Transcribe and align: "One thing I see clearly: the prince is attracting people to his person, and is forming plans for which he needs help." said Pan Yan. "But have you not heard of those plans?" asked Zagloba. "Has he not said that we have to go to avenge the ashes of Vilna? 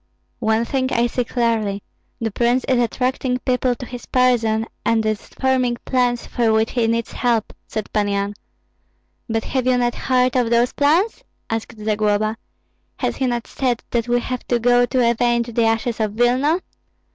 "One 0.39 0.65
thing 0.65 0.91
I 0.91 1.05
see 1.05 1.23
clearly: 1.23 1.83
the 2.19 2.31
prince 2.31 2.63
is 2.63 2.79
attracting 2.81 3.37
people 3.37 3.75
to 3.75 3.85
his 3.85 4.07
person, 4.07 4.65
and 4.83 5.05
is 5.05 5.27
forming 5.27 5.77
plans 5.85 6.25
for 6.25 6.51
which 6.51 6.71
he 6.71 6.87
needs 6.87 7.11
help." 7.11 7.53
said 7.67 7.93
Pan 7.93 8.07
Yan. 8.07 8.33
"But 9.29 9.43
have 9.43 9.67
you 9.67 9.77
not 9.77 9.93
heard 9.93 10.35
of 10.35 10.49
those 10.49 10.73
plans?" 10.73 11.23
asked 11.51 11.77
Zagloba. 11.77 12.35
"Has 12.97 13.17
he 13.17 13.27
not 13.27 13.45
said 13.45 13.83
that 13.91 14.07
we 14.07 14.19
have 14.21 14.43
to 14.47 14.57
go 14.57 14.87
to 14.87 15.07
avenge 15.07 15.53
the 15.53 15.65
ashes 15.65 15.99
of 15.99 16.13
Vilna? 16.13 16.61